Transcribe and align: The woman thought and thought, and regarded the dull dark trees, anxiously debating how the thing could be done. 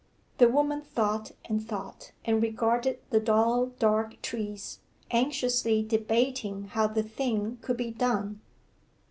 The 0.39 0.49
woman 0.49 0.81
thought 0.81 1.33
and 1.45 1.63
thought, 1.63 2.11
and 2.25 2.41
regarded 2.41 2.97
the 3.11 3.19
dull 3.19 3.67
dark 3.77 4.19
trees, 4.23 4.79
anxiously 5.11 5.83
debating 5.83 6.63
how 6.69 6.87
the 6.87 7.03
thing 7.03 7.59
could 7.61 7.77
be 7.77 7.91
done. 7.91 8.41